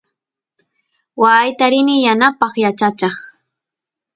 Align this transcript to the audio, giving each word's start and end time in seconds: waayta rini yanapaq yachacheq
waayta 1.21 1.65
rini 1.71 1.95
yanapaq 2.05 2.53
yachacheq 2.63 3.15